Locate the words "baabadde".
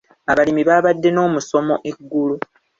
0.69-1.09